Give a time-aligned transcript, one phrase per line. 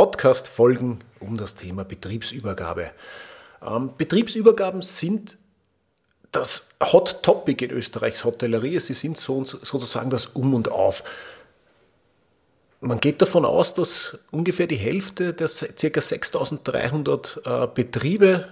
[0.00, 2.92] Podcast-Folgen um das Thema Betriebsübergabe.
[3.60, 5.36] Ähm, Betriebsübergaben sind
[6.32, 8.80] das Hot Topic in Österreichs Hotellerie.
[8.80, 11.04] Sie sind so, sozusagen das Um und Auf.
[12.80, 16.00] Man geht davon aus, dass ungefähr die Hälfte der ca.
[16.00, 18.48] 6300 äh, Betriebe,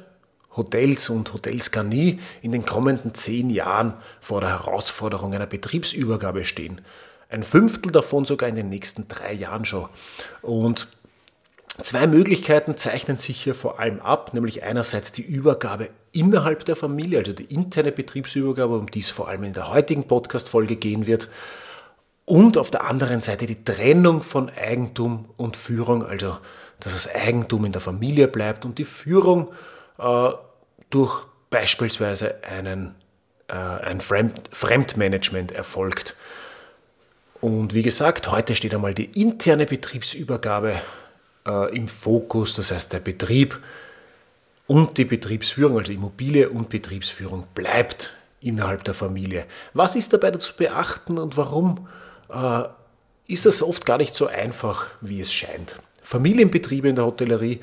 [0.55, 6.45] Hotels und Hotels gar nie in den kommenden zehn Jahren vor der Herausforderung einer Betriebsübergabe
[6.45, 6.83] stehen.
[7.31, 9.89] Ein Fünftel davon sogar in den nächsten drei Jahren schon.
[10.43, 10.89] Und
[11.83, 17.19] zwei Möglichkeiten zeichnen sich hier vor allem ab, nämlich einerseits die Übergabe innerhalb der Familie,
[17.19, 21.29] also die interne Betriebsübergabe, um die es vor allem in der heutigen Podcast-Folge gehen wird,
[22.29, 26.37] und auf der anderen Seite die Trennung von Eigentum und Führung, also
[26.79, 29.49] dass das Eigentum in der Familie bleibt und die Führung
[29.99, 30.31] äh,
[30.91, 32.95] durch beispielsweise einen,
[33.49, 36.17] äh, ein Fremd, Fremdmanagement erfolgt.
[37.41, 40.75] Und wie gesagt, heute steht einmal die interne Betriebsübergabe
[41.49, 43.59] äh, im Fokus, das heißt der Betrieb
[44.67, 49.47] und die Betriebsführung, also Immobilie und Betriebsführung bleibt innerhalb der Familie.
[49.73, 51.89] Was ist dabei zu beachten und warum
[52.29, 52.65] äh,
[53.27, 55.77] ist das oft gar nicht so einfach, wie es scheint.
[56.03, 57.61] Familienbetriebe in der Hotellerie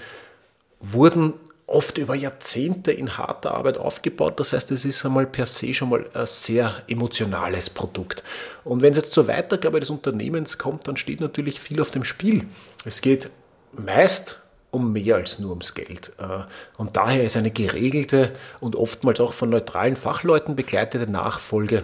[0.79, 1.33] wurden
[1.67, 4.39] oft über Jahrzehnte in harter Arbeit aufgebaut.
[4.39, 8.23] Das heißt, es ist einmal per se schon mal ein sehr emotionales Produkt.
[8.63, 12.03] Und wenn es jetzt zur Weitergabe des Unternehmens kommt, dann steht natürlich viel auf dem
[12.03, 12.45] Spiel.
[12.85, 13.31] Es geht
[13.77, 14.39] meist
[14.71, 16.11] um mehr als nur ums Geld.
[16.19, 16.43] Äh,
[16.77, 21.83] und daher ist eine geregelte und oftmals auch von neutralen Fachleuten begleitete Nachfolge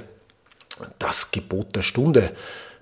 [1.00, 2.32] das Gebot der Stunde.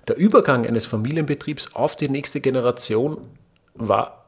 [0.08, 3.18] Der Übergang eines Familienbetriebs auf die nächste Generation
[3.74, 4.24] war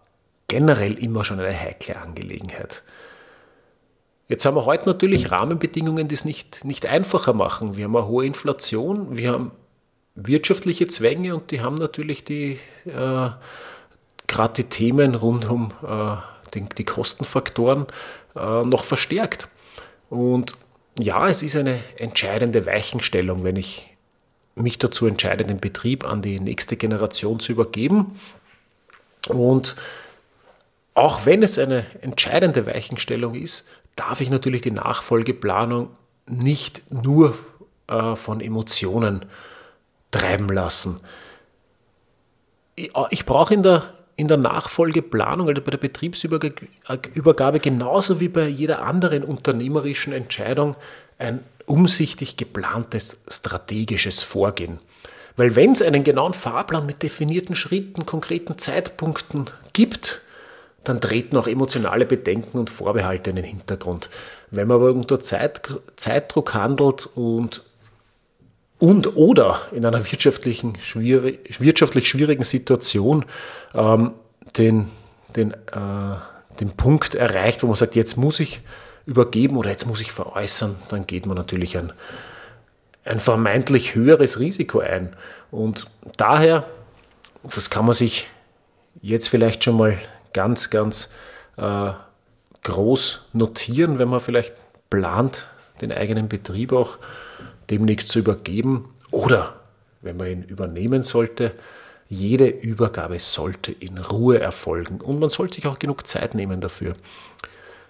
[0.48, 2.82] generell immer schon eine heikle Angelegenheit.
[4.28, 7.76] Jetzt haben wir heute natürlich Rahmenbedingungen, die es nicht, nicht einfacher machen.
[7.76, 9.50] Wir haben eine hohe Inflation, wir haben
[10.14, 13.30] wirtschaftliche Zwänge und die haben natürlich die, äh,
[14.32, 16.16] gerade die Themen rund um äh,
[16.54, 17.86] die, die, Kostenfaktoren
[18.34, 19.48] äh, noch verstärkt.
[20.10, 20.52] Und
[20.98, 23.94] ja, es ist eine entscheidende Weichenstellung, wenn ich
[24.54, 28.18] mich dazu entscheide, den Betrieb an die nächste Generation zu übergeben.
[29.28, 29.76] Und
[30.94, 33.66] auch wenn es eine entscheidende Weichenstellung ist,
[33.96, 35.90] darf ich natürlich die Nachfolgeplanung
[36.26, 37.36] nicht nur
[37.88, 39.24] äh, von Emotionen
[40.10, 41.00] treiben lassen.
[42.74, 48.28] Ich, äh, ich brauche in der, in der Nachfolgeplanung, also bei der Betriebsübergabe genauso wie
[48.28, 50.76] bei jeder anderen unternehmerischen Entscheidung
[51.18, 54.78] ein umsichtig geplantes strategisches Vorgehen.
[55.36, 60.22] Weil wenn es einen genauen Fahrplan mit definierten Schritten, konkreten Zeitpunkten gibt,
[60.84, 64.08] dann treten auch emotionale Bedenken und Vorbehalte in den Hintergrund.
[64.50, 65.62] Wenn man aber unter Zeit,
[65.96, 67.62] Zeitdruck handelt und
[68.82, 73.24] und oder in einer wirtschaftlichen, schwierig, wirtschaftlich schwierigen Situation
[73.76, 74.10] ähm,
[74.56, 74.90] den,
[75.36, 76.16] den, äh,
[76.58, 78.60] den Punkt erreicht, wo man sagt, jetzt muss ich
[79.06, 81.92] übergeben oder jetzt muss ich veräußern, dann geht man natürlich ein,
[83.04, 85.14] ein vermeintlich höheres Risiko ein.
[85.52, 86.64] Und daher,
[87.44, 88.30] das kann man sich
[89.00, 89.96] jetzt vielleicht schon mal
[90.32, 91.08] ganz, ganz
[91.56, 91.92] äh,
[92.64, 94.56] groß notieren, wenn man vielleicht
[94.90, 95.46] plant,
[95.80, 96.98] den eigenen Betrieb auch
[97.72, 99.60] demnächst zu übergeben oder
[100.02, 101.52] wenn man ihn übernehmen sollte.
[102.08, 106.94] Jede Übergabe sollte in Ruhe erfolgen und man sollte sich auch genug Zeit nehmen dafür.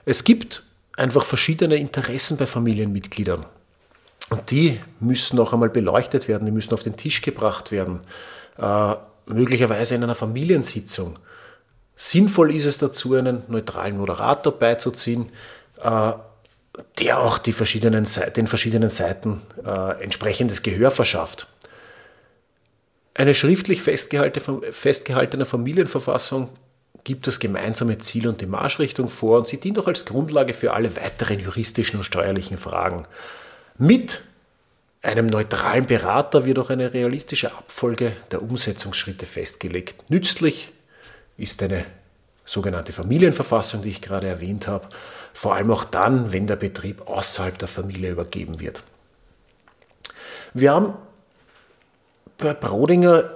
[0.05, 0.63] Es gibt
[0.97, 3.45] einfach verschiedene Interessen bei Familienmitgliedern.
[4.31, 8.01] Und die müssen noch einmal beleuchtet werden, die müssen auf den Tisch gebracht werden,
[8.59, 8.95] äh,
[9.27, 11.19] möglicherweise in einer Familiensitzung.
[11.97, 15.31] Sinnvoll ist es dazu, einen neutralen Moderator beizuziehen,
[15.83, 16.13] äh,
[16.99, 21.47] der auch die verschiedenen, den verschiedenen Seiten äh, entsprechendes Gehör verschafft.
[23.15, 26.49] Eine schriftlich festgehaltene Familienverfassung
[27.05, 30.73] gibt das gemeinsame Ziel und die Marschrichtung vor und sie dient auch als Grundlage für
[30.73, 33.07] alle weiteren juristischen und steuerlichen Fragen.
[33.77, 34.23] Mit
[35.03, 40.09] einem neutralen Berater wird auch eine realistische Abfolge der Umsetzungsschritte festgelegt.
[40.09, 40.71] Nützlich
[41.37, 41.85] ist eine
[42.45, 44.89] sogenannte Familienverfassung, die ich gerade erwähnt habe,
[45.33, 48.83] vor allem auch dann, wenn der Betrieb außerhalb der Familie übergeben wird.
[50.55, 50.95] Wir haben
[52.39, 53.31] bei Brodinger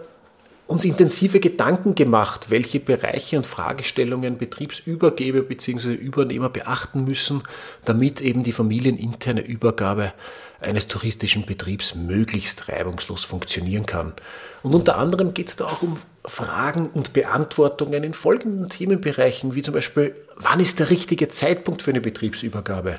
[0.66, 5.92] uns intensive Gedanken gemacht, welche Bereiche und Fragestellungen Betriebsübergeber bzw.
[5.94, 7.42] Übernehmer beachten müssen,
[7.84, 10.12] damit eben die familieninterne Übergabe
[10.60, 14.14] eines touristischen Betriebs möglichst reibungslos funktionieren kann.
[14.62, 19.62] Und unter anderem geht es da auch um Fragen und Beantwortungen in folgenden Themenbereichen, wie
[19.62, 22.98] zum Beispiel, wann ist der richtige Zeitpunkt für eine Betriebsübergabe?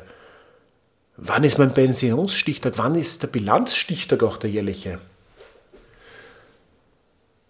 [1.17, 2.73] Wann ist mein Pensionsstichtag?
[2.77, 4.99] Wann ist der Bilanzstichtag auch der jährliche?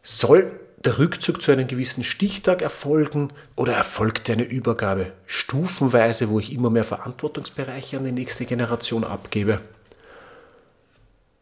[0.10, 6.54] Soll der Rückzug zu einem gewissen Stichtag erfolgen oder erfolgt eine Übergabe stufenweise, wo ich
[6.54, 9.60] immer mehr Verantwortungsbereiche an die nächste Generation abgebe?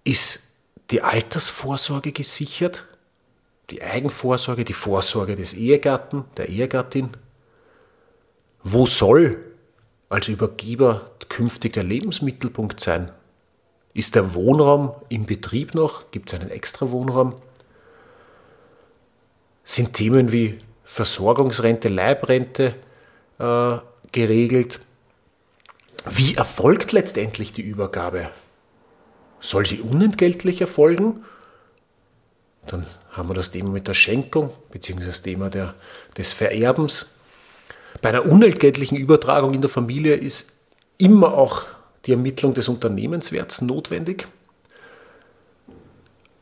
[0.04, 0.48] Ist
[0.90, 2.88] die Altersvorsorge gesichert?
[3.70, 7.12] Die Eigenvorsorge, die Vorsorge des Ehegatten, der Ehegattin?
[8.64, 9.38] Wo soll
[10.10, 13.12] als Übergeber künftig der Lebensmittelpunkt sein?
[13.94, 16.10] Ist der Wohnraum im Betrieb noch?
[16.10, 17.36] Gibt es einen extra Wohnraum?
[19.76, 22.76] Sind Themen wie Versorgungsrente, Leibrente
[23.40, 23.78] äh,
[24.12, 24.80] geregelt.
[26.10, 28.30] Wie erfolgt letztendlich die Übergabe?
[29.40, 31.26] Soll sie unentgeltlich erfolgen?
[32.68, 35.06] Dann haben wir das Thema mit der Schenkung bzw.
[35.06, 35.76] das Thema der,
[36.18, 37.08] des Vererbens.
[38.02, 40.54] Bei einer unentgeltlichen Übertragung in der Familie ist
[40.98, 41.66] immer auch
[42.06, 44.28] die Ermittlung des Unternehmenswerts notwendig.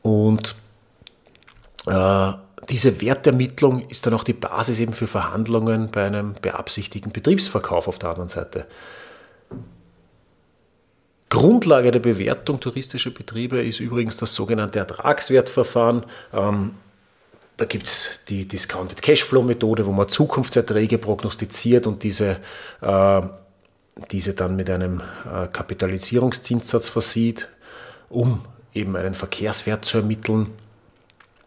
[0.01, 0.56] Und
[1.88, 2.33] äh,
[2.69, 8.00] diese Wertermittlung ist dann auch die Basis eben für Verhandlungen bei einem beabsichtigten Betriebsverkauf auf
[8.00, 8.68] der anderen Seite.
[11.30, 16.06] Grundlage der Bewertung touristischer Betriebe ist übrigens das sogenannte Ertragswertverfahren.
[16.31, 16.75] Ähm,
[17.57, 22.38] da gibt es die Discounted Cashflow-Methode, wo man Zukunftserträge prognostiziert und diese,
[22.81, 23.21] äh,
[24.12, 27.50] diese dann mit einem äh, Kapitalisierungszinssatz versieht,
[28.09, 30.50] um eben einen Verkehrswert zu ermitteln.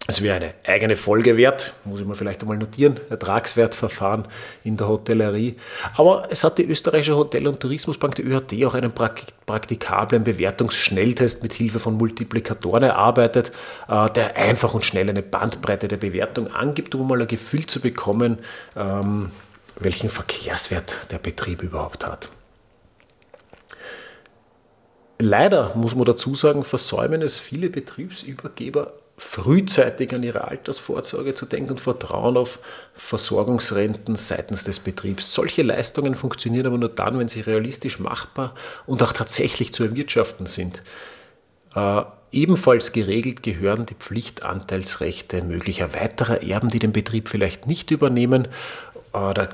[0.09, 4.29] Es wäre eine eigene Folge wert, muss ich mir vielleicht einmal notieren, Ertragswertverfahren
[4.63, 5.57] in der Hotellerie.
[5.97, 11.55] Aber es hat die österreichische Hotel- und Tourismusbank, die ÖHT, auch einen praktikablen Bewertungsschnelltest mit
[11.55, 13.51] Hilfe von Multiplikatoren erarbeitet,
[13.89, 17.81] äh, der einfach und schnell eine Bandbreite der Bewertung angibt, um mal ein Gefühl zu
[17.81, 18.39] bekommen,
[18.77, 19.31] ähm,
[19.81, 22.31] welchen Verkehrswert der Betrieb überhaupt hat.
[25.29, 31.71] Leider muss man dazu sagen, versäumen es viele Betriebsübergeber frühzeitig an ihre Altersvorsorge zu denken
[31.71, 32.61] und vertrauen auf
[32.95, 35.35] Versorgungsrenten seitens des Betriebs.
[35.35, 38.55] Solche Leistungen funktionieren aber nur dann, wenn sie realistisch machbar
[38.87, 40.85] und auch tatsächlich zu erwirtschaften sind.
[41.75, 48.47] Äh, ebenfalls geregelt gehören die Pflichtanteilsrechte möglicher weiterer Erben, die den Betrieb vielleicht nicht übernehmen.
[49.13, 49.49] Äh, da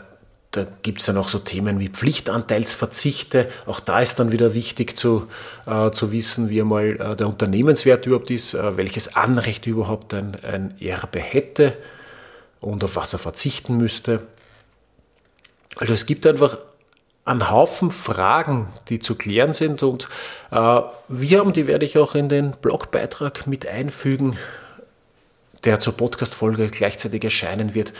[0.52, 3.48] da gibt es dann auch so Themen wie Pflichtanteilsverzichte.
[3.64, 5.26] Auch da ist dann wieder wichtig zu,
[5.66, 10.36] äh, zu wissen, wie einmal äh, der Unternehmenswert überhaupt ist, äh, welches Anrecht überhaupt ein,
[10.44, 11.74] ein Erbe hätte
[12.60, 14.26] und auf was er verzichten müsste.
[15.78, 16.58] Also es gibt einfach
[17.24, 20.06] einen Haufen Fragen, die zu klären sind und
[20.50, 24.36] äh, wir haben, die werde ich auch in den Blogbeitrag mit einfügen,
[25.64, 27.94] der zur Podcast-Folge gleichzeitig erscheinen wird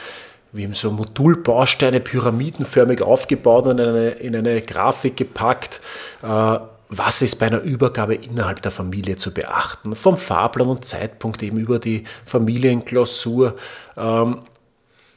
[0.52, 5.80] wie eben so Modulbausteine pyramidenförmig aufgebaut und in eine, in eine Grafik gepackt.
[6.22, 6.58] Äh,
[6.94, 9.94] was ist bei einer Übergabe innerhalb der Familie zu beachten?
[9.94, 13.56] Vom Fahrplan und Zeitpunkt eben über die Familienklausur,
[13.96, 14.40] ähm,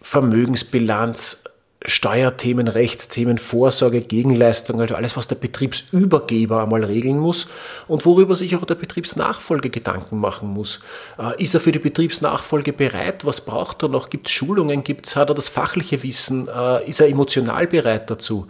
[0.02, 1.44] Vermögensbilanz,
[1.88, 7.48] Steuerthemen, Rechtsthemen, Vorsorge, Gegenleistung, also alles, was der Betriebsübergeber einmal regeln muss
[7.88, 10.80] und worüber sich auch der Betriebsnachfolge Gedanken machen muss.
[11.18, 13.26] Äh, ist er für die Betriebsnachfolge bereit?
[13.26, 14.10] Was braucht er noch?
[14.10, 14.84] Gibt es Schulungen?
[14.84, 16.48] Gibt's, hat er das fachliche Wissen?
[16.48, 18.48] Äh, ist er emotional bereit dazu?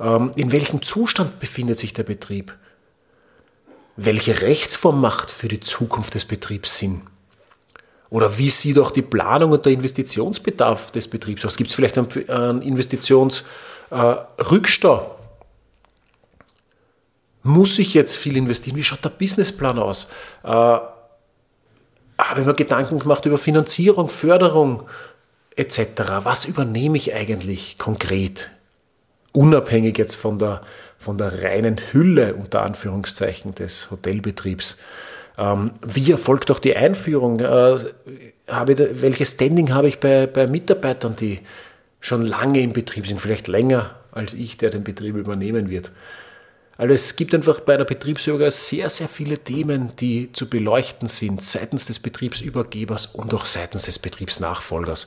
[0.00, 2.54] Ähm, in welchem Zustand befindet sich der Betrieb?
[3.96, 7.02] Welche Rechtsform macht für die Zukunft des Betriebs Sinn?
[8.12, 11.56] Oder wie sieht auch die Planung und der Investitionsbedarf des Betriebs aus?
[11.56, 15.00] Gibt es vielleicht einen Investitionsrückstau?
[15.00, 15.04] Äh,
[17.42, 18.76] Muss ich jetzt viel investieren?
[18.76, 20.08] Wie schaut der Businessplan aus?
[20.44, 20.92] Äh, habe
[22.36, 24.82] ich mir Gedanken gemacht über Finanzierung, Förderung
[25.56, 25.78] etc.
[26.22, 28.50] Was übernehme ich eigentlich konkret?
[29.32, 30.60] Unabhängig jetzt von der,
[30.98, 34.76] von der reinen Hülle unter Anführungszeichen des Hotelbetriebs.
[35.38, 37.40] Ähm, wie erfolgt auch die Einführung?
[37.40, 37.78] Äh,
[38.48, 41.40] habe ich, welches Standing habe ich bei, bei Mitarbeitern, die
[42.00, 45.90] schon lange im Betrieb sind, vielleicht länger als ich, der den Betrieb übernehmen wird?
[46.78, 51.42] Also es gibt einfach bei der Betriebsyoga sehr, sehr viele Themen, die zu beleuchten sind,
[51.42, 55.06] seitens des Betriebsübergebers und auch seitens des Betriebsnachfolgers.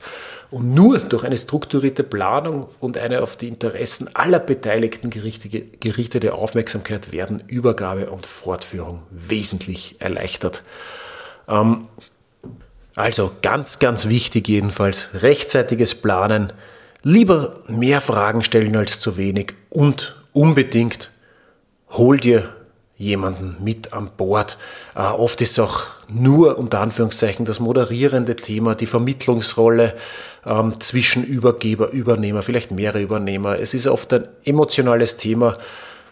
[0.50, 7.12] Und nur durch eine strukturierte Planung und eine auf die Interessen aller Beteiligten gerichtete Aufmerksamkeit
[7.12, 10.62] werden Übergabe und Fortführung wesentlich erleichtert.
[11.48, 11.88] Ähm,
[12.94, 16.54] Also ganz, ganz wichtig jedenfalls, rechtzeitiges Planen,
[17.02, 21.10] lieber mehr Fragen stellen als zu wenig und unbedingt
[21.90, 22.48] hol dir
[22.96, 24.58] jemanden mit an Bord.
[24.94, 29.94] Äh, oft ist auch nur unter Anführungszeichen das moderierende Thema, die Vermittlungsrolle
[30.44, 33.58] ähm, zwischen Übergeber, Übernehmer, vielleicht mehrere Übernehmer.
[33.58, 35.58] Es ist oft ein emotionales Thema.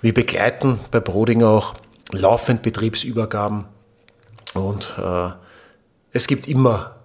[0.03, 1.75] Wir begleiten bei Broding auch
[2.13, 3.65] laufend Betriebsübergaben
[4.53, 5.31] und äh,
[6.13, 6.97] es gibt immer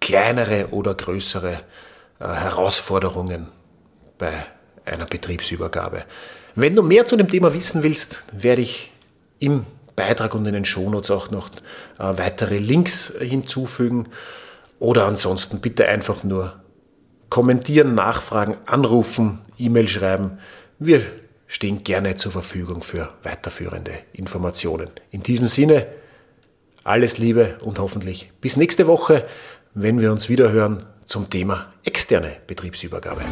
[0.00, 1.52] kleinere oder größere
[2.20, 3.48] äh, Herausforderungen
[4.16, 4.32] bei
[4.86, 6.04] einer Betriebsübergabe.
[6.56, 8.92] Wenn du mehr zu dem Thema wissen willst, werde ich
[9.40, 9.64] im
[9.96, 11.52] Beitrag und in den Shownotes auch noch äh,
[11.98, 14.08] weitere Links hinzufügen.
[14.78, 16.60] Oder ansonsten bitte einfach nur
[17.28, 20.38] kommentieren, nachfragen, anrufen, E-Mail schreiben.
[20.78, 21.00] Wir
[21.48, 24.90] stehen gerne zur Verfügung für weiterführende Informationen.
[25.10, 25.86] In diesem Sinne,
[26.84, 29.24] alles Liebe und hoffentlich bis nächste Woche,
[29.74, 33.22] wenn wir uns wieder hören zum Thema externe Betriebsübergabe.